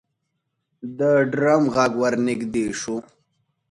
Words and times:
د 0.97 0.99
ډرم 1.31 1.63
غږ 1.75 1.91
ورنږدې 2.01 2.65
شو. 2.79 2.95